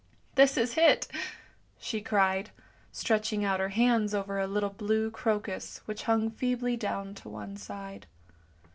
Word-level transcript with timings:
"This 0.33 0.57
is 0.57 0.79
it!" 0.79 1.07
she 1.79 2.01
cried, 2.01 2.49
stretching 2.91 3.45
out 3.45 3.59
her 3.59 3.69
hands 3.69 4.15
over 4.15 4.39
a 4.39 4.47
little 4.47 4.71
blue 4.71 5.11
crocus 5.11 5.81
which 5.85 6.01
hung 6.05 6.31
feebly 6.31 6.75
down 6.75 7.13
to 7.13 7.29
one 7.29 7.55
side. 7.55 8.07